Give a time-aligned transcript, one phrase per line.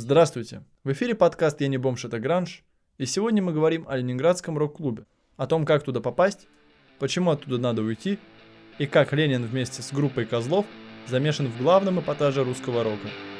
[0.00, 0.62] Здравствуйте!
[0.84, 2.62] В эфире подкаст «Я не бомж, это гранж»,
[2.98, 6.46] и сегодня мы говорим о Ленинградском рок-клубе, о том, как туда попасть,
[7.00, 8.20] почему оттуда надо уйти,
[8.78, 10.66] и как Ленин вместе с группой козлов
[11.08, 13.08] замешан в главном эпатаже русского рока–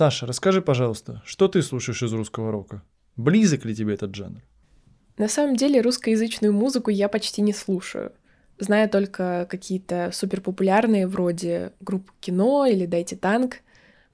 [0.00, 2.82] Саша, расскажи, пожалуйста, что ты слушаешь из русского рока?
[3.16, 4.40] Близок ли тебе этот жанр?
[5.18, 8.12] На самом деле русскоязычную музыку я почти не слушаю.
[8.58, 13.56] Знаю только какие-то суперпопулярные вроде группы «Кино» или «Дайте танк».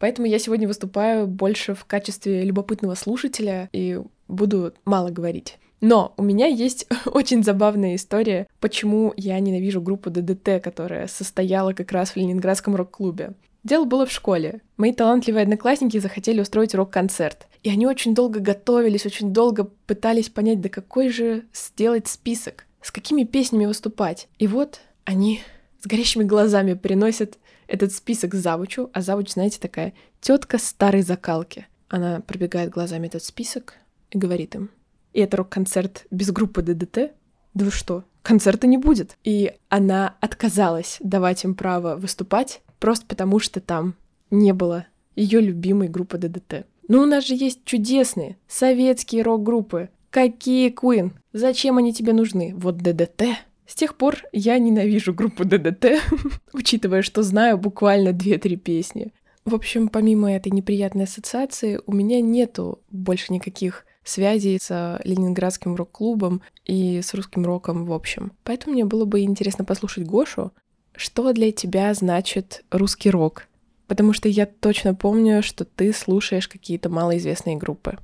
[0.01, 5.57] Поэтому я сегодня выступаю больше в качестве любопытного слушателя и буду мало говорить.
[5.81, 11.93] Но у меня есть очень забавная история, почему я ненавижу группу ДДТ, которая состояла как
[11.93, 13.35] раз в Ленинградском рок-клубе.
[13.67, 14.61] Дело было в школе.
[14.77, 17.49] Мои талантливые одноклассники захотели устроить рок-концерт.
[17.65, 22.93] И они очень долго готовились, очень долго пытались понять, да какой же сделать список, с
[22.93, 24.29] какими песнями выступать.
[24.39, 25.41] И вот они
[25.83, 31.67] с горящими глазами приносят этот список завучу, а завуч, знаете, такая тетка старой закалки.
[31.89, 33.75] Она пробегает глазами этот список
[34.13, 34.71] и говорит им,
[35.13, 37.11] и это рок-концерт без группы ДДТ?
[37.55, 39.17] Да вы что, концерта не будет.
[39.25, 43.95] И она отказалась давать им право выступать, просто потому что там
[44.31, 46.67] не было ее любимой группы ДДТ.
[46.89, 49.89] Но у нас же есть чудесные советские рок-группы.
[50.11, 51.13] Какие Queen?
[51.33, 52.55] Зачем они тебе нужны?
[52.57, 53.25] Вот ДДТ.
[53.67, 56.01] С тех пор я ненавижу группу ДДТ,
[56.53, 59.13] учитывая, что знаю буквально две-три песни.
[59.45, 66.43] В общем, помимо этой неприятной ассоциации, у меня нету больше никаких связей с Ленинградским рок-клубом
[66.65, 68.33] и с русским роком в общем.
[68.45, 70.53] Поэтому мне было бы интересно послушать Гошу,
[70.97, 73.49] что для тебя значит русский рок?
[73.87, 77.99] Потому что я точно помню, что ты слушаешь какие-то малоизвестные группы.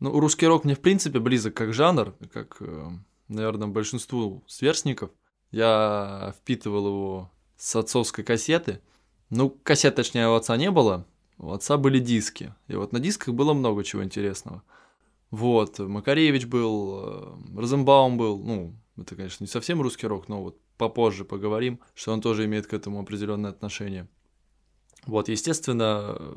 [0.00, 2.88] Ну, русский рок мне в принципе близок как жанр, как, э,
[3.28, 5.10] наверное, большинству сверстников.
[5.50, 8.80] Я впитывал его с отцовской кассеты.
[9.30, 11.06] Ну, кассет, точнее, у отца не было,
[11.38, 12.54] у отца были диски.
[12.68, 14.62] И вот на дисках было много чего интересного.
[15.30, 20.58] Вот, Макаревич был, э, Розенбаум был, ну, это, конечно, не совсем русский рок, но вот
[20.76, 24.08] попозже поговорим, что он тоже имеет к этому определенное отношение.
[25.04, 26.36] Вот, естественно,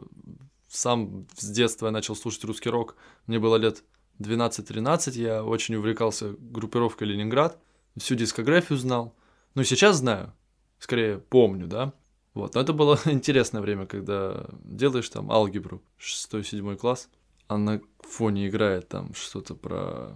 [0.67, 2.95] сам с детства я начал слушать русский рок.
[3.25, 3.83] Мне было лет
[4.19, 7.59] 12-13, я очень увлекался группировкой «Ленинград»,
[7.97, 9.15] всю дискографию знал.
[9.55, 10.33] Ну, сейчас знаю,
[10.77, 11.93] скорее помню, да.
[12.33, 17.09] Вот, но это было интересное время, когда делаешь там алгебру, 6-7 класс,
[17.47, 20.15] а на фоне играет там что-то про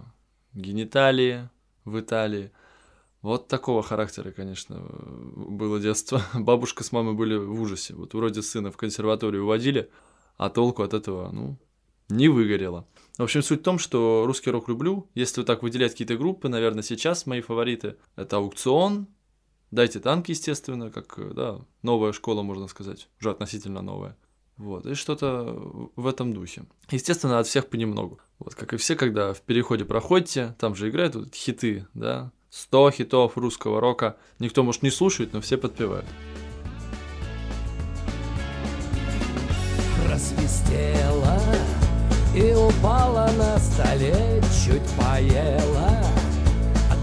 [0.54, 1.50] гениталии
[1.84, 2.52] в Италии–
[3.24, 4.84] вот такого характера, конечно,
[5.34, 6.22] было детство.
[6.34, 7.94] Бабушка с мамой были в ужасе.
[7.94, 9.90] Вот вроде сына в консерваторию уводили,
[10.36, 11.56] а толку от этого, ну,
[12.10, 12.86] не выгорело.
[13.16, 15.08] В общем, суть в том, что русский рок люблю.
[15.14, 19.08] Если вот так выделять какие-то группы, наверное, сейчас мои фавориты– это «Аукцион»,
[19.70, 24.18] «Дайте танки», естественно, как, да, новая школа, можно сказать, уже относительно новая.
[24.58, 26.64] Вот, и что-то в этом духе.
[26.90, 28.20] Естественно, от всех понемногу.
[28.38, 32.92] Вот, как и все, когда в переходе проходите, там же играют вот хиты, да, 100
[32.92, 34.14] хитов русского рока.
[34.38, 36.06] Никто, может, не слушает, но все подпевают.
[40.06, 41.40] Просвистела
[42.32, 45.98] и упала на столе, чуть поела,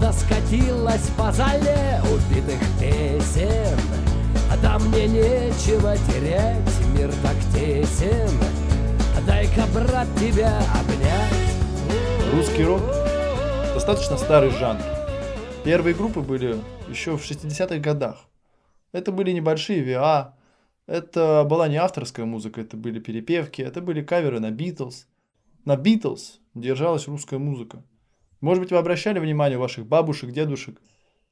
[0.00, 3.78] да скатилась по зале убитых песен.
[4.62, 8.30] Да мне нечего терять, мир так тесен,
[9.26, 12.32] дай-ка, брат, тебя обнять.
[12.32, 12.80] Русский рок
[13.74, 15.01] достаточно старый жанр.
[15.64, 16.58] Первые группы были
[16.88, 18.28] еще в 60-х годах.
[18.90, 20.36] Это были небольшие ВА,
[20.88, 25.06] это была не авторская музыка, это были перепевки, это были каверы на Битлз.
[25.64, 27.84] На Битлз держалась русская музыка.
[28.40, 30.82] Может быть, вы обращали внимание ваших бабушек, дедушек.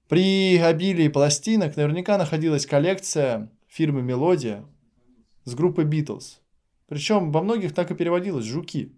[0.09, 4.65] При обилии пластинок наверняка находилась коллекция фирмы «Мелодия»
[5.43, 6.41] с группы Битлз.
[6.87, 8.97] Причем во многих так и переводилось «Жуки».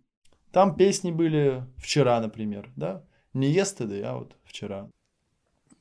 [0.52, 3.02] Там песни были «Вчера», например, да?
[3.32, 4.90] Не «Yesterday», а вот «Вчера».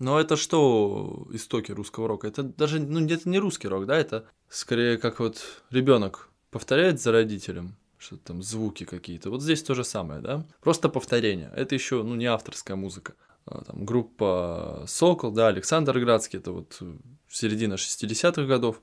[0.01, 2.27] Но это что истоки русского рока?
[2.27, 7.11] Это даже, ну, это не русский рок, да, это скорее как вот ребенок повторяет за
[7.11, 9.29] родителем, что там звуки какие-то.
[9.29, 10.43] Вот здесь то же самое, да?
[10.59, 11.53] Просто повторение.
[11.55, 13.13] Это еще, ну, не авторская музыка.
[13.45, 16.81] А, там группа Сокол, да, Александр Градский, это вот
[17.29, 18.81] середина 60-х годов.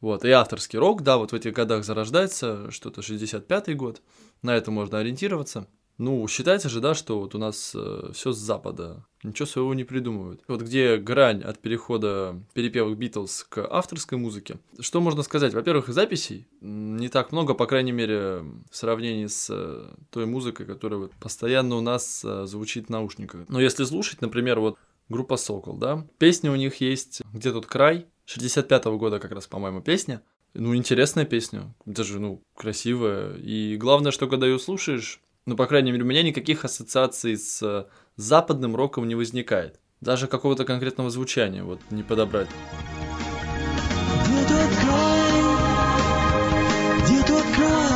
[0.00, 4.02] Вот, и авторский рок, да, вот в этих годах зарождается, что-то 65-й год,
[4.42, 5.68] на это можно ориентироваться.
[6.00, 9.84] Ну, считается же, да, что вот у нас э, все с запада, ничего своего не
[9.84, 10.40] придумывают.
[10.48, 14.58] Вот где грань от перехода перепевок Битлз к авторской музыке.
[14.78, 15.52] Что можно сказать?
[15.52, 21.00] Во-первых, записей не так много, по крайней мере, в сравнении с э, той музыкой, которая
[21.00, 23.46] вот постоянно у нас э, звучит в наушниках.
[23.48, 24.78] Но если слушать, например, вот
[25.10, 29.82] группа Сокол, да, песня у них есть «Где тут край?» 65-го года как раз, по-моему,
[29.82, 30.22] песня.
[30.54, 33.36] Ну, интересная песня, даже, ну, красивая.
[33.36, 37.62] И главное, что когда ее слушаешь, ну, по крайней мере, у меня никаких ассоциаций с
[37.62, 39.80] э, западным роком не возникает.
[40.00, 42.48] Даже какого-то конкретного звучания вот не подобрать.
[44.24, 45.32] Где тот край?
[47.04, 47.90] Где тот край?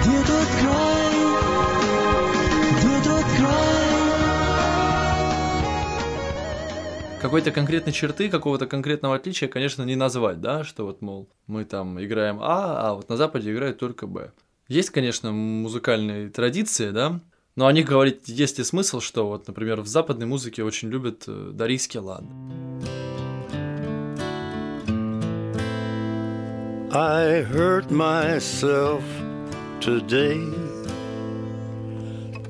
[0.00, 1.14] Где тот край?
[2.78, 3.64] Где тот край?
[7.20, 11.98] Какой-то конкретной черты, какого-то конкретного отличия, конечно, не назвать, да, что вот, мол, мы там
[12.02, 14.32] играем А, а вот на Западе играют только Б.
[14.68, 17.20] Есть, конечно, музыкальные традиции, да,
[17.54, 21.24] но о них говорить есть и смысл, что вот, например, в западной музыке очень любят
[21.26, 22.24] э, дарийский лад.
[26.96, 29.02] I hurt myself
[29.80, 30.40] today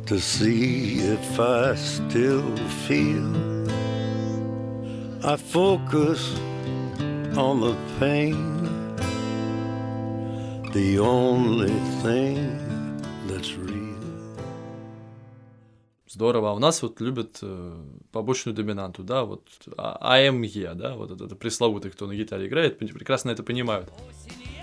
[0.07, 2.55] to see if I still
[2.87, 3.35] feel.
[5.25, 6.39] I focus
[7.37, 8.74] on the pain
[10.75, 11.71] the only
[12.03, 12.37] thing
[13.29, 13.95] that's real.
[16.09, 16.51] Здорово.
[16.51, 17.77] А у нас вот любят э,
[18.11, 23.31] побочную доминанту, да, вот АМЕ, да, вот это, это пресловутый, кто на гитаре играет, прекрасно
[23.31, 23.89] это понимают.
[23.89, 24.54] Осень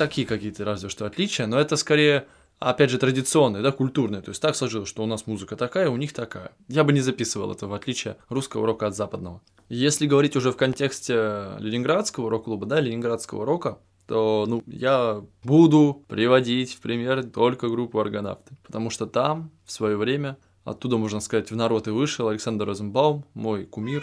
[0.00, 2.26] такие какие-то разве что отличия, но это скорее,
[2.58, 4.22] опять же, традиционные, да, культурные.
[4.22, 6.52] То есть так сложилось, что у нас музыка такая, у них такая.
[6.68, 9.42] Я бы не записывал это в отличие русского рока от западного.
[9.68, 11.12] Если говорить уже в контексте
[11.58, 18.56] ленинградского рок-клуба, да, ленинградского рока, то ну, я буду приводить в пример только группу «Аргонавты»,
[18.64, 23.26] потому что там в свое время, оттуда, можно сказать, в народ и вышел Александр Розенбаум,
[23.34, 24.02] мой кумир,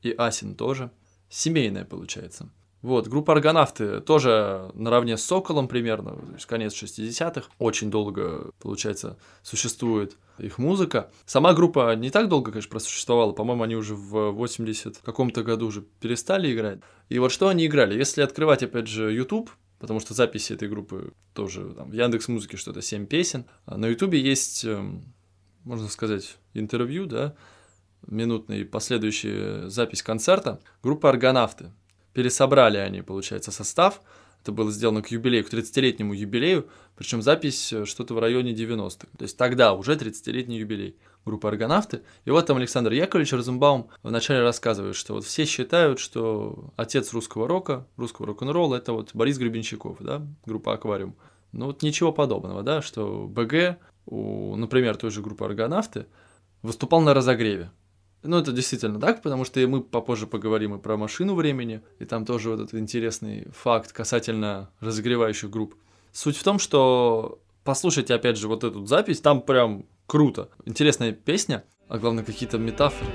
[0.00, 0.90] и Асин тоже.
[1.28, 2.48] Семейная получается.
[2.86, 7.48] Вот, группа «Аргонавты» тоже наравне с «Соколом» примерно, то есть конец 60-х.
[7.58, 11.10] Очень долго, получается, существует их музыка.
[11.24, 13.32] Сама группа не так долго, конечно, просуществовала.
[13.32, 16.78] По-моему, они уже в 80 каком-то году уже перестали играть.
[17.08, 17.98] И вот что они играли?
[17.98, 19.50] Если открывать, опять же, YouTube,
[19.80, 23.46] потому что записи этой группы тоже там, в Яндекс Музыке что-то 7 песен.
[23.64, 25.12] А на Ютубе есть, эм,
[25.64, 27.34] можно сказать, интервью, да,
[28.06, 31.72] минутный последующая запись концерта группы «Аргонавты»
[32.16, 34.00] пересобрали они, получается, состав.
[34.40, 36.66] Это было сделано к юбилею, к 30-летнему юбилею,
[36.96, 39.06] причем запись э, что-то в районе 90-х.
[39.18, 40.96] То есть тогда уже 30-летний юбилей
[41.26, 42.02] группы «Аргонавты».
[42.24, 47.46] И вот там Александр Яковлевич Розенбаум вначале рассказывает, что вот все считают, что отец русского
[47.46, 51.16] рока, русского рок-н-ролла– это вот Борис Гребенщиков, да, группа «Аквариум».
[51.52, 53.76] Ну вот ничего подобного, да, что БГ,
[54.06, 56.06] у, например, той же группы «Аргонавты»
[56.62, 57.70] выступал на разогреве.
[58.22, 62.24] Ну, это действительно так, потому что мы попозже поговорим и про машину времени, и там
[62.24, 65.74] тоже вот этот интересный факт касательно разогревающих групп.
[66.12, 70.48] Суть в том, что послушайте, опять же, вот эту запись, там прям круто.
[70.64, 73.10] Интересная песня, а главное, какие-то метафоры.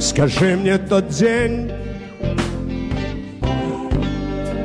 [0.00, 1.70] Скажи мне тот день,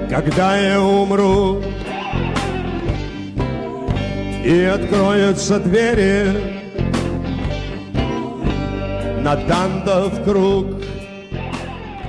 [0.09, 1.62] когда я умру,
[4.43, 6.59] и откроются двери
[9.23, 10.67] Натанда в круг.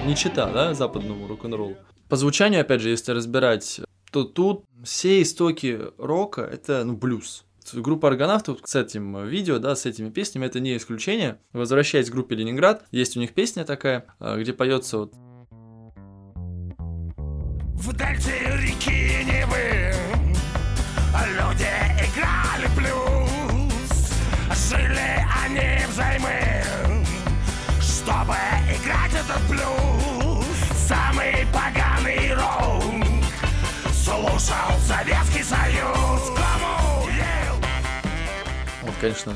[0.07, 1.77] Не чита, да, западному рок-н-роллу.
[2.09, 7.45] По звучанию, опять же, если разбирать, то тут все истоки рока— это, ну, блюз.
[7.73, 11.39] Группа аргонавтов с этим видео, да, с этими песнями, это не исключение.
[11.53, 15.15] Возвращаясь к группе Ленинград, есть у них песня такая, а, где поется вот
[17.81, 19.95] в дельте реки Невы
[21.39, 21.65] люди
[22.05, 24.13] играли блюз,
[24.69, 26.90] жили они взаймы
[28.11, 28.35] чтобы
[28.67, 30.45] играть этот блюз
[30.89, 32.83] Самый поганый рок
[33.93, 36.33] Слушал Советский Союз
[38.83, 39.35] Вот, конечно,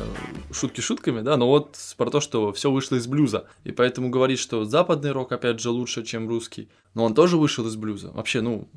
[0.51, 3.47] шутки шутками, да, но вот про то, что все вышло из блюза.
[3.63, 6.69] И поэтому говорить, что западный рок, опять же, лучше, чем русский.
[6.95, 8.11] Но он тоже вышел из блюза.
[8.11, 8.69] Вообще, ну,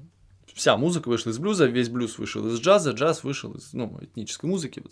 [0.54, 4.50] вся музыка вышла из блюза, весь блюз вышел из джаза, джаз вышел из, ну, этнической
[4.50, 4.84] музыки.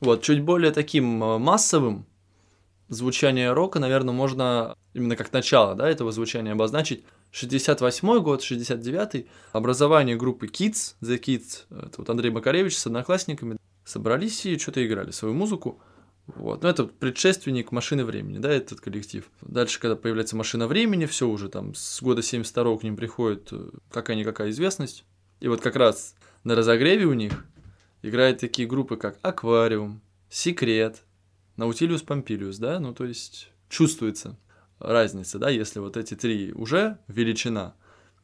[0.00, 2.06] Вот, чуть более таким э, массовым
[2.92, 10.16] звучание рока, наверное, можно именно как начало да, этого звучания обозначить 68 год, 69 образование
[10.16, 15.34] группы Kids, The Kids, это вот Андрей Макаревич с одноклассниками собрались и что-то играли, свою
[15.34, 15.80] музыку.
[16.26, 16.62] Вот.
[16.62, 19.28] Ну, это предшественник машины времени, да, этот коллектив.
[19.40, 23.70] Дальше, когда появляется машина времени, все уже там с года 72 к ним приходит э,
[23.90, 25.04] какая-никакая известность.
[25.40, 27.44] И вот как раз на разогреве у них
[28.02, 31.02] играют такие группы, как Аквариум, Секрет,
[31.56, 34.38] Наутилиус Помпилиус, да, ну то есть чувствуется
[34.78, 37.74] разница, да, если вот эти три уже величина,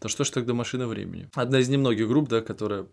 [0.01, 1.29] то что ж тогда машина времени?
[1.35, 2.87] Одна из немногих групп, да, которая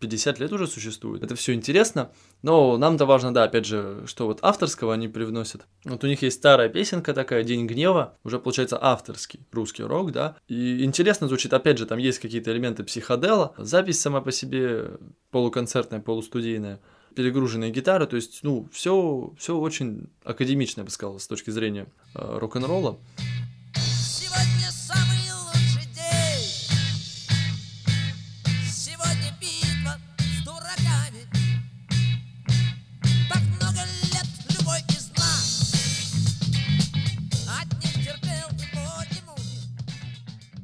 [0.00, 1.22] 50 лет уже существует.
[1.22, 5.66] Это все интересно, но нам-то важно, да, опять же, что вот авторского они привносят.
[5.84, 10.36] Вот у них есть старая песенка такая, День гнева, уже получается авторский русский рок, да,
[10.46, 14.98] и интересно звучит, опять же, там есть какие-то элементы психодела, запись сама по себе
[15.30, 16.80] полуконцертная, полустудийная,
[17.18, 21.88] перегруженные гитары, то есть, ну, все, все очень академично, я бы сказал, с точки зрения
[22.14, 22.96] э, рок-н-ролла.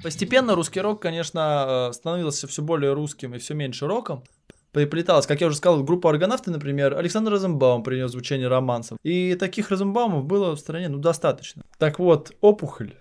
[0.04, 4.22] Постепенно русский рок, конечно, э, становился все более русским и все меньше роком
[4.74, 5.26] приплеталось.
[5.26, 8.98] Как я уже сказал, группа органавты, например, Александр Розенбаум принес звучание романсов.
[9.02, 11.62] И таких Розенбаумов было в стране ну, достаточно.
[11.78, 12.94] Так вот, опухоль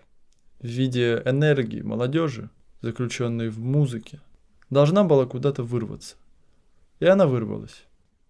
[0.62, 2.50] в виде энергии молодежи,
[2.82, 4.22] заключенной в музыке,
[4.70, 6.16] должна была куда-то вырваться.
[7.00, 7.86] И она вырвалась.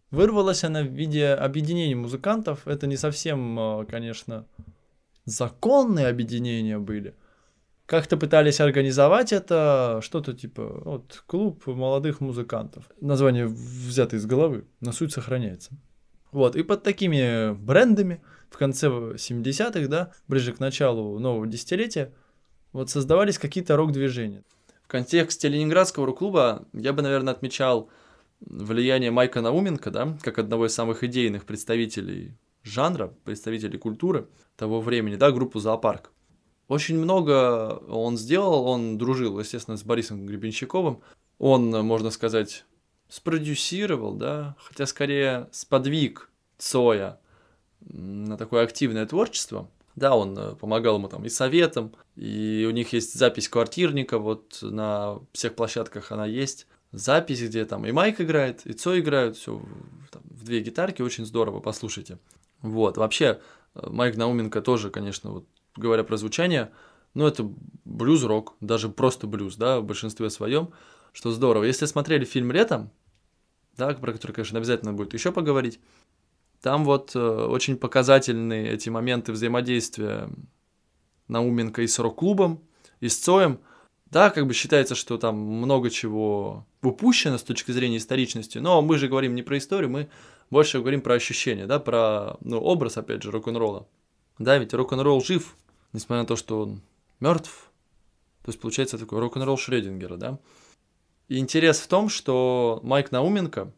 [0.10, 2.66] Вырвалась она в виде объединения музыкантов.
[2.66, 4.46] Это не совсем, а, конечно,
[5.26, 7.14] законные объединения были–
[7.94, 12.86] как-то пытались организовать это, что-то типа вот клуб молодых музыкантов.
[13.00, 15.78] Название взято из головы, но суть сохраняется.
[16.32, 22.12] Вот, и под такими брендами в конце 70-х, да, ближе к началу нового десятилетия,
[22.72, 24.44] вот создавались какие-то рок-движения.
[24.82, 27.92] В контексте Ленинградского рок-клуба я бы, наверное, отмечал
[28.40, 35.16] влияние Майка Науменко, да, как одного из самых идейных представителей жанра, представителей культуры того времени,
[35.16, 36.10] да, группу «Зоопарк».
[36.74, 41.04] Очень много он сделал, он дружил, естественно, с Борисом Гребенщиковым.
[41.38, 42.66] Он, можно сказать,
[43.10, 47.20] спродюсировал, да, хотя скорее сподвиг Цоя
[47.80, 49.70] на такое активное творчество.
[49.96, 54.58] Да, он э, помогал ему там и советом, и у них есть запись квартирника, вот
[54.64, 56.66] на всех площадках она есть.
[56.92, 59.62] Запись, где там и Майк играет, и Цой играют, все
[60.24, 62.18] в две гитарки, очень здорово, послушайте.
[62.64, 63.42] Вот, вообще,
[63.76, 66.72] э, Майк Науменко тоже, конечно, вот говоря про звучание,
[67.14, 67.50] ну, это
[67.86, 70.72] блюз-рок, даже просто блюз, да, в большинстве своем,
[71.12, 71.64] что здорово.
[71.64, 72.92] Если смотрели фильм «Летом»,
[73.78, 75.80] да, про который, конечно, обязательно будет еще поговорить,
[76.62, 80.30] там вот э, очень показательные эти моменты взаимодействия
[81.28, 82.64] Науменко и с рок-клубом,
[83.00, 83.60] и с Цоем.
[84.06, 88.98] Да, как бы считается, что там много чего упущено с точки зрения историчности, но мы
[88.98, 90.10] же говорим не про историю, мы
[90.52, 93.88] больше говорим про ощущения, да, про ну, образ, опять же, рок-н-ролла.
[94.38, 95.58] Да, ведь рок-н-ролл жив,
[95.94, 96.82] несмотря на то, что он
[97.20, 97.72] мертв.
[98.44, 100.40] То есть получается такой рок-н-ролл Шредингера, да.
[101.30, 103.74] И интерес в том, что Майк Науменко,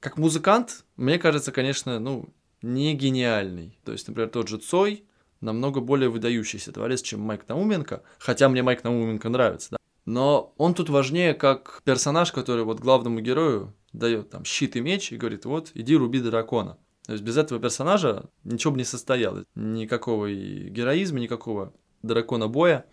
[0.00, 2.28] как музыкант, мне кажется, конечно, ну,
[2.60, 3.78] не гениальный.
[3.84, 5.04] То есть, например, тот же Цой
[5.40, 9.76] намного более выдающийся творец, чем Майк Науменко, хотя мне Майк Науменко нравится, да.
[10.04, 15.12] Но он тут важнее как персонаж, который вот главному герою дает там щит и меч
[15.12, 16.78] и говорит, вот, иди руби дракона.
[17.10, 19.44] То есть без этого персонажа ничего бы не состоялось.
[19.56, 22.86] Никакого и героизма, никакого дракона боя.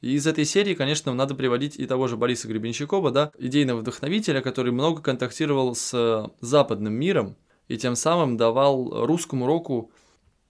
[0.00, 4.42] И из этой серии, конечно, надо приводить и того же Бориса Гребенщикова, да, идейного вдохновителя,
[4.42, 7.34] который много контактировал с западным миром
[7.66, 9.90] и тем самым давал русскому року,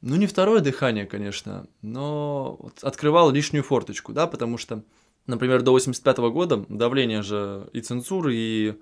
[0.03, 4.85] ну не второе дыхание, конечно, но открывал лишнюю форточку, да, потому что,
[5.27, 8.75] например, до 85 года давление же и цензуры, и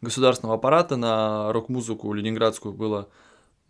[0.00, 3.10] государственного аппарата на рок-музыку ленинградскую было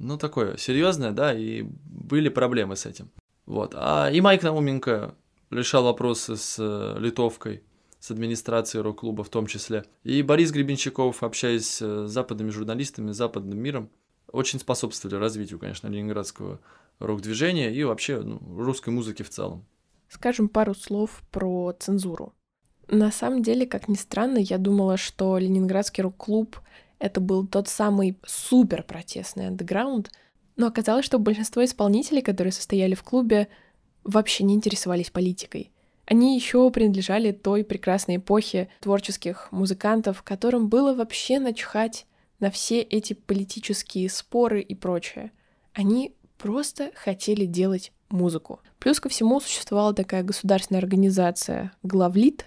[0.00, 3.10] ну, такое серьезное, да, и были проблемы с этим.
[3.46, 3.74] Вот.
[3.76, 5.14] А и Майк Науменко
[5.50, 7.62] решал вопросы с э, литовкой,
[7.98, 9.84] с администрацией рок-клуба в том числе.
[10.02, 13.90] И Борис Гребенщиков, общаясь с западными журналистами, западным миром,
[14.32, 16.60] очень способствовали развитию, конечно, ленинградского
[16.98, 19.66] рок-движения и вообще ну, русской музыки в целом.
[20.08, 22.34] Скажем пару слов про цензуру.
[22.88, 26.58] На самом деле, как ни странно, я думала, что Ленинградский рок-клуб
[27.00, 30.12] это был тот самый супер протестный андеграунд,
[30.56, 33.48] но оказалось, что большинство исполнителей, которые состояли в клубе,
[34.04, 35.72] вообще не интересовались политикой.
[36.04, 42.06] Они еще принадлежали той прекрасной эпохе творческих музыкантов, которым было вообще начхать
[42.38, 45.32] на все эти политические споры и прочее.
[45.72, 48.60] Они просто хотели делать музыку.
[48.78, 52.46] Плюс ко всему существовала такая государственная организация «Главлит»,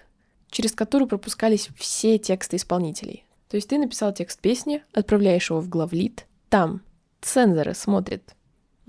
[0.50, 3.24] через которую пропускались все тексты исполнителей.
[3.54, 6.82] То есть ты написал текст песни, отправляешь его в главлит, там
[7.20, 8.34] цензоры смотрят.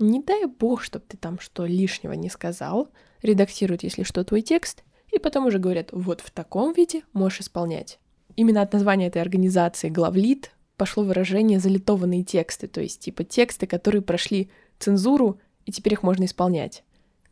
[0.00, 2.88] Не дай бог, чтобы ты там что лишнего не сказал,
[3.22, 4.82] редактируют, если что, твой текст,
[5.12, 8.00] и потом уже говорят, вот в таком виде можешь исполнять.
[8.34, 14.02] Именно от названия этой организации «Главлит» пошло выражение «залитованные тексты», то есть типа тексты, которые
[14.02, 16.82] прошли цензуру, и теперь их можно исполнять.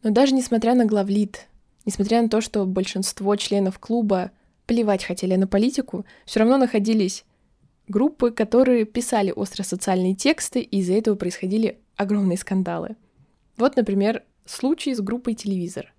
[0.04, 1.48] Но даже несмотря на главлит,
[1.84, 4.30] несмотря на то, что большинство членов клуба
[4.66, 7.24] плевать хотели на политику, все равно находились
[7.88, 12.96] группы, которые писали остро-социальные тексты, и из-за этого происходили огромные скандалы.
[13.56, 15.92] Вот, например, случай с группой «Телевизор».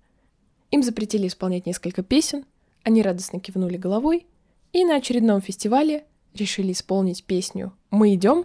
[0.70, 2.44] Им запретили исполнять несколько песен,
[2.82, 4.26] они радостно кивнули головой,
[4.72, 6.04] и на очередном фестивале
[6.34, 8.44] решили исполнить песню «Мы идем».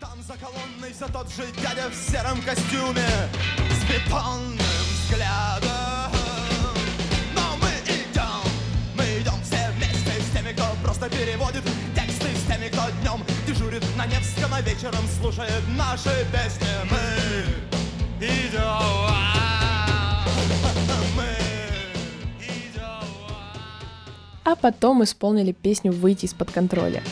[0.00, 3.08] Там за колонной все тот же дядя в сером костюме
[3.70, 5.79] с бетонным взглядом.
[11.00, 11.64] Просто переводит
[11.94, 16.66] тексты, с теми, кто днем дежурит на Невском, а вечером слушает наши песни.
[16.90, 16.98] Мы
[18.26, 18.60] идем.
[24.44, 27.02] а потом исполнили песню «Выйти из-под контроля»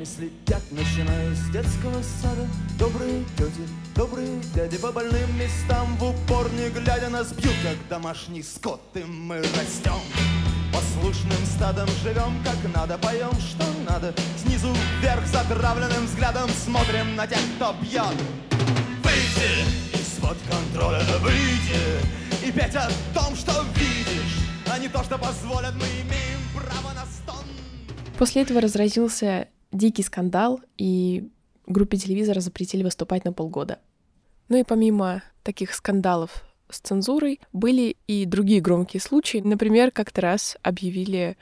[0.00, 2.46] нами следят, начиная с детского сада.
[2.78, 5.96] Добрые тети, добрые дяди по больным местам.
[5.96, 10.00] В упор не глядя нас бьют, как домашний скот И мы растем
[11.60, 14.68] стадом живем как надо, поем что надо Снизу
[15.02, 18.16] вверх затравленным взглядом смотрим на тех, кто бьет
[19.04, 24.38] Выйди из-под контроля, выйди И петь о том, что видишь
[24.72, 27.44] А не то, что позволят, мы имеем право на стон
[28.16, 31.28] После этого разразился дикий скандал, и
[31.66, 33.78] группе телевизора запретили выступать на полгода.
[34.48, 39.38] Ну и помимо таких скандалов с цензурой были и другие громкие случаи.
[39.38, 41.36] Например, как-то раз объявили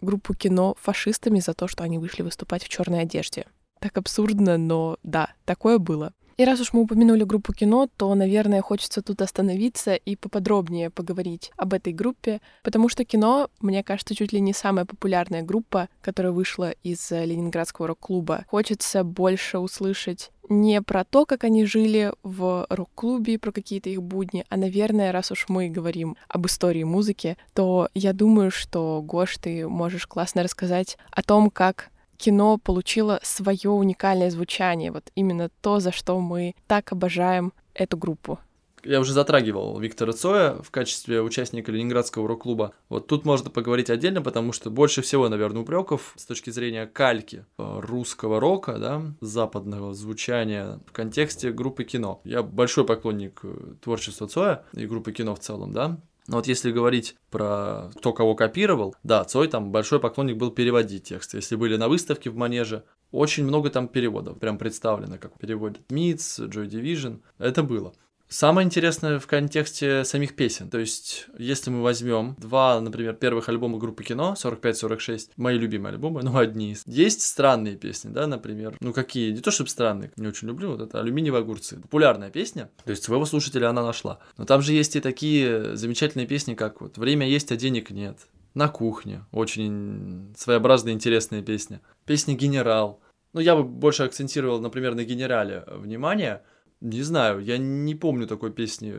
[0.00, 3.46] группу кино фашистами за то, что они вышли выступать в черной одежде.
[3.80, 6.12] Так абсурдно, но да, такое было.
[6.38, 11.50] И раз уж мы упомянули группу кино, то, наверное, хочется тут остановиться и поподробнее поговорить
[11.56, 16.30] об этой группе, потому что кино, мне кажется, чуть ли не самая популярная группа, которая
[16.30, 18.44] вышла из Ленинградского рок-клуба.
[18.46, 24.44] Хочется больше услышать не про то, как они жили в рок-клубе, про какие-то их будни,
[24.48, 29.68] а, наверное, раз уж мы говорим об истории музыки, то я думаю, что, Гош, ты
[29.68, 35.92] можешь классно рассказать о том, как кино получило свое уникальное звучание, вот именно то, за
[35.92, 38.38] что мы так обожаем эту группу.
[38.84, 42.72] Я уже затрагивал Виктора Цоя в качестве участника Ленинградского рок-клуба.
[42.88, 47.44] Вот тут можно поговорить отдельно, потому что больше всего, наверное, упреков с точки зрения кальки
[47.56, 52.20] русского рока, да, западного звучания в контексте группы кино.
[52.24, 53.42] Я большой поклонник
[53.82, 55.98] творчества Цоя и группы кино в целом, да,
[56.28, 61.04] но вот если говорить про кто кого копировал, да, Цой там большой поклонник был переводить
[61.04, 61.34] текст.
[61.34, 66.38] Если были на выставке в Манеже, очень много там переводов, прям представлено, как переводит Митс,
[66.38, 67.94] Joy Division, это было.
[68.28, 70.68] Самое интересное в контексте самих песен.
[70.68, 76.20] То есть, если мы возьмем два, например, первых альбома группы кино, 45-46, мои любимые альбомы,
[76.24, 76.82] ну, одни из.
[76.86, 78.76] Есть странные песни, да, например.
[78.80, 79.32] Ну, какие?
[79.32, 81.80] Не то, чтобы странные, не очень люблю, вот это «Алюминиевые огурцы».
[81.80, 84.18] Популярная песня, то есть своего слушателя она нашла.
[84.36, 88.18] Но там же есть и такие замечательные песни, как вот «Время есть, а денег нет».
[88.52, 91.80] «На кухне»— очень своеобразная интересная песня.
[92.04, 93.00] Песня «Генерал».
[93.32, 96.42] Ну, я бы больше акцентировал, например, на «Генерале» внимание—
[96.80, 98.94] не знаю, я не помню такой песни.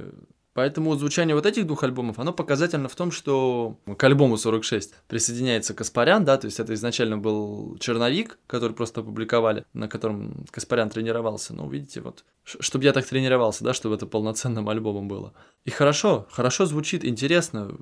[0.53, 5.73] Поэтому звучание вот этих двух альбомов, оно показательно в том, что к альбому 46 присоединяется
[5.73, 11.53] Каспарян, да, то есть это изначально был черновик, который просто опубликовали, на котором Каспарян тренировался.
[11.53, 15.33] Ну, видите, вот, чтобы я так тренировался, да, чтобы это полноценным альбомом было.
[15.65, 17.77] И хорошо, хорошо звучит, интересно,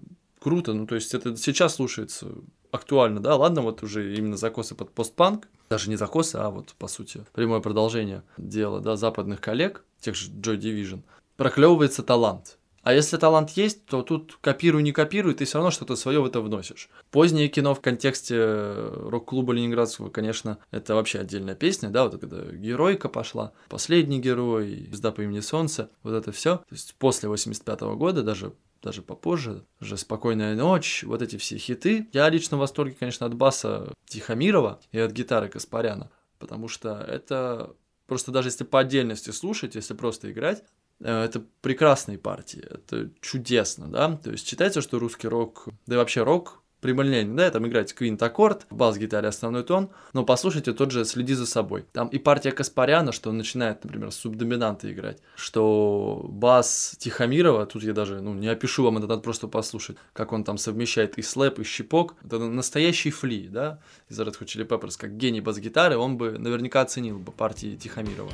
[0.48, 2.30] круто, ну, то есть это сейчас слушается
[2.72, 6.88] актуально, да, ладно, вот уже именно закосы под постпанк, даже не закосы, а вот, по
[6.88, 11.02] сути, прямое продолжение дела, да, западных коллег, тех же Joy Division,
[11.36, 12.60] проклевывается талант.
[12.84, 16.26] А если талант есть, то тут копируй, не копируй, ты все равно что-то свое в
[16.26, 16.88] это вносишь.
[17.12, 23.10] Позднее кино в контексте рок-клуба Ленинградского, конечно, это вообще отдельная песня, да, вот когда геройка
[23.10, 26.60] пошла, последний герой, звезда по имени Солнце, вот это все.
[26.60, 31.58] То есть после 85 -го года, даже даже попозже, уже «Спокойная ночь», вот эти все
[31.58, 32.08] хиты.
[32.14, 37.76] Я лично в восторге, конечно, от баса Тихомирова и от гитары Каспаряна, потому что это
[38.06, 40.64] просто даже если по отдельности слушать, если просто играть,
[41.00, 45.98] э, это прекрасные партии, это чудесно, да, то есть считается, что русский рок, да и
[45.98, 51.34] вообще рок прямолинейный, да, там играть квинт-аккорд, бас-гитаре основной тон, но послушайте тот же «Следи
[51.34, 51.86] за собой».
[51.92, 57.84] Там и партия Каспаряна, что он начинает, например, с субдоминанта играть, что бас Тихомирова, тут
[57.84, 61.22] я даже, ну, не опишу вам, это надо просто послушать, как он там совмещает и
[61.22, 65.98] слэп, и щипок, это настоящий фли, да, из Red Hot Chili Peppers, как гений бас-гитары,
[65.98, 68.32] он бы наверняка оценил бы партии Тихомирова.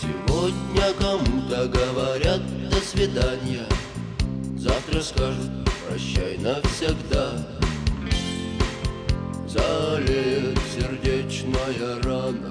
[0.00, 2.29] Сегодня кому-то говорят
[3.00, 3.66] свидания
[4.58, 5.50] Завтра скажут
[5.88, 7.32] прощай навсегда
[9.48, 12.50] Залеет сердечная рана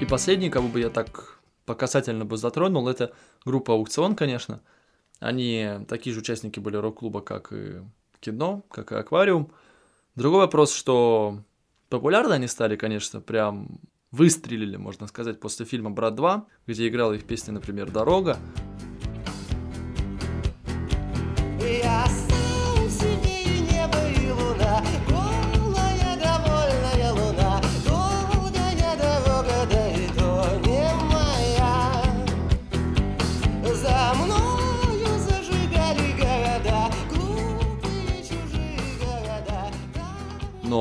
[0.00, 3.12] И последний, кого бы я так по касательно бы затронул, это
[3.44, 4.60] группа «Аукцион», конечно.
[5.20, 7.82] Они такие же участники были рок-клуба, как и
[8.18, 9.52] кино, как и аквариум.
[10.16, 11.44] Другой вопрос, что
[11.88, 13.78] популярны они стали, конечно, прям
[14.10, 18.36] выстрелили, можно сказать, после фильма «Брат 2», где играла их песня, например, «Дорога».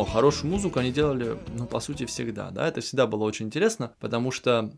[0.05, 4.31] Хорошую музыку они делали, ну, по сути, всегда, да, это всегда было очень интересно, потому
[4.31, 4.71] что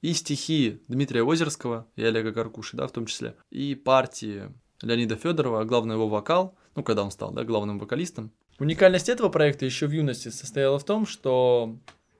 [0.00, 5.60] и стихи Дмитрия Озерского и Олега Каркуши, да, в том числе, и партии Леонида Федорова,
[5.60, 8.30] а главное его вокал, ну, когда он стал, да, главным вокалистом.
[8.58, 11.76] Уникальность этого проекта еще в юности состояла в том, что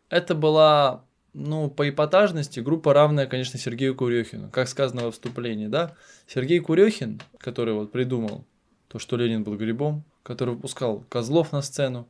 [0.08, 5.96] это была, ну, по эпатажности группа равная, конечно, Сергею Курехину, как сказано во вступлении, да.
[6.26, 8.44] Сергей Курехин, который вот придумал
[8.88, 12.08] то, что Ленин был грибом, который выпускал Козлов на сцену,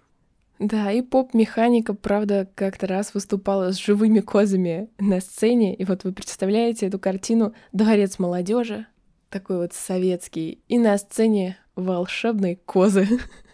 [0.59, 5.75] Да, и поп-механика, правда, как-то раз выступала с живыми козами на сцене.
[5.75, 8.87] И вот вы представляете эту картину «Дворец молодежи»,
[9.31, 13.07] такой вот советский, и на сцене волшебные козы.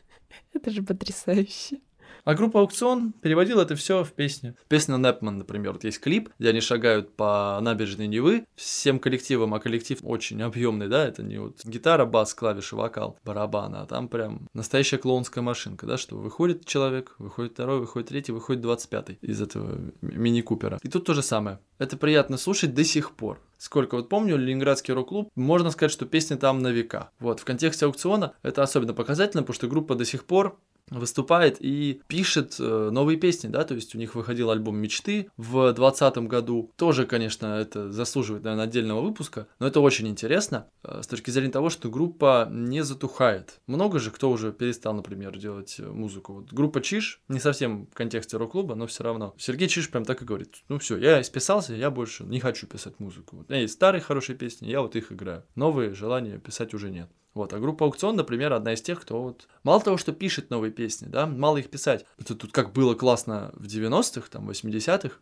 [0.54, 1.80] Это же потрясающе.
[2.24, 4.54] А группа «Аукцион» переводила это все в песни.
[4.68, 9.60] Песня «Непман», например, вот есть клип, где они шагают по набережной Невы всем коллективом, а
[9.60, 14.48] коллектив очень объемный, да, это не вот гитара, бас, клавиши, вокал, барабан, а там прям
[14.54, 19.42] настоящая клоунская машинка, да, что выходит человек, выходит второй, выходит третий, выходит двадцать пятый из
[19.42, 20.78] этого мини-купера.
[20.82, 21.58] И тут то же самое.
[21.78, 23.38] Это приятно слушать до сих пор.
[23.58, 27.10] Сколько вот помню, Ленинградский рок-клуб, можно сказать, что песни там на века.
[27.18, 30.58] Вот, в контексте аукциона это особенно показательно, потому что группа до сих пор
[30.90, 35.72] выступает и пишет э, новые песни, да, то есть у них выходил альбом «Мечты» в
[35.72, 36.72] 2020 году.
[36.76, 41.52] Тоже, конечно, это заслуживает, наверное, отдельного выпуска, но это очень интересно э, с точки зрения
[41.52, 43.60] того, что группа не затухает.
[43.66, 46.34] Много же кто уже перестал, например, делать э, музыку.
[46.34, 49.34] Вот группа Чиш, не совсем в контексте рок-клуба, но все равно.
[49.38, 53.00] Сергей Чиш прям так и говорит, ну все, я исписался, я больше не хочу писать
[53.00, 53.44] музыку.
[53.48, 55.44] У меня есть старые хорошие песни, я вот их играю.
[55.54, 57.10] Новые желания писать уже нет.
[57.34, 59.48] Вот, а группа Аукцион, например, одна из тех, кто вот...
[59.64, 62.06] Мало того, что пишет новые песни, да, мало их писать.
[62.18, 65.16] Это тут как было классно в 90-х, там, 80-х,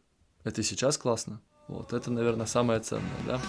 [0.45, 1.41] это и сейчас классно.
[1.69, 3.41] Вот, это, наверное, самое ценное, да.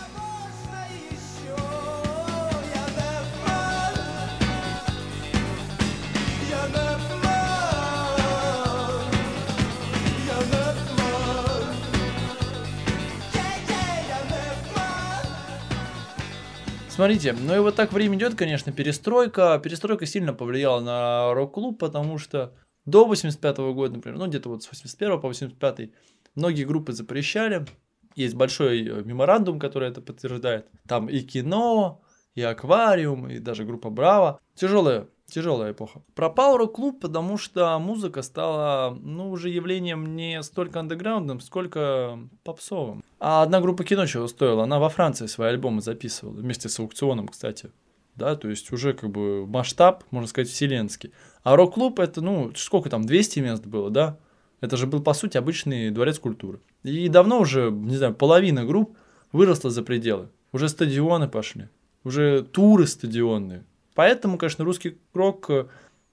[16.94, 19.60] Смотрите, ну и вот так время идет, конечно, перестройка.
[19.64, 22.54] Перестройка сильно повлияла на рок-клуб, потому что
[22.86, 25.90] до 85 года, например, ну где-то вот с 81 по 85
[26.36, 27.66] многие группы запрещали.
[28.14, 30.68] Есть большой э, меморандум, который это подтверждает.
[30.88, 32.04] Там и кино,
[32.36, 34.40] и аквариум, и даже группа Браво.
[34.54, 36.02] Тяжелая, тяжелая эпоха.
[36.16, 43.04] Пропал рок-клуб, потому что музыка стала, ну, уже явлением не столько андеграундным, сколько попсовым.
[43.20, 44.64] А одна группа кино чего стоила?
[44.64, 47.72] Она во Франции свои альбомы записывала, вместе с аукционом, кстати.
[48.16, 51.12] Да, то есть уже как бы масштаб, можно сказать, вселенский.
[51.44, 54.20] А рок-клуб это, ну, сколько там, 200 мест было, да?
[54.62, 56.62] Это же был, по сути, обычный дворец культуры.
[56.84, 58.96] И давно уже, не знаю, половина групп
[59.32, 60.30] выросла за пределы.
[60.52, 61.70] Уже стадионы пошли,
[62.04, 63.66] уже туры стадионные.
[63.96, 65.68] Поэтому, конечно, русский рок э,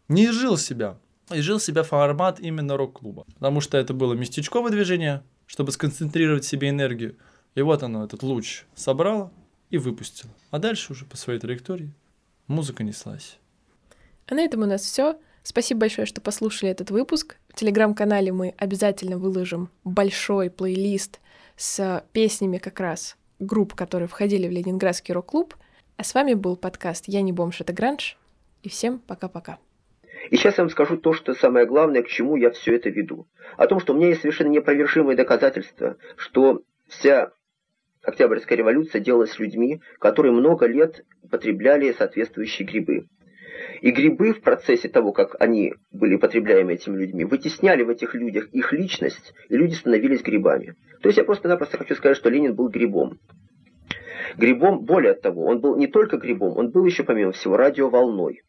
[0.09, 0.99] не изжил себя.
[1.31, 3.25] Изжил себя формат именно рок-клуба.
[3.35, 7.17] Потому что это было местечковое движение, чтобы сконцентрировать себе энергию.
[7.55, 9.33] И вот оно, этот луч собрало
[9.71, 10.31] и выпустило.
[10.51, 11.93] А дальше уже по своей траектории
[12.47, 13.39] музыка неслась.
[14.27, 15.19] А на этом у нас все.
[15.43, 17.37] Спасибо большое, что послушали этот выпуск.
[17.49, 21.21] В телеграм-канале мы обязательно выложим большой плейлист
[21.57, 25.57] с песнями как раз групп, которые входили в Ленинградский рок-клуб.
[26.01, 28.17] А с вами был подкаст «Я не бомж, это гранж».
[28.63, 29.59] И всем пока-пока.
[30.31, 33.27] И сейчас я вам скажу то, что самое главное, к чему я все это веду.
[33.59, 37.33] О том, что у меня есть совершенно неопровержимые доказательства, что вся
[38.03, 43.07] Октябрьская революция делалась людьми, которые много лет потребляли соответствующие грибы.
[43.83, 48.49] И грибы в процессе того, как они были потребляемы этими людьми, вытесняли в этих людях
[48.53, 50.77] их личность, и люди становились грибами.
[51.03, 53.19] То есть я просто-напросто хочу сказать, что Ленин был грибом.
[54.37, 58.43] Грибом, более того, он был не только грибом, он был еще, помимо всего, радиоволной.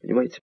[0.00, 0.40] Понимаете?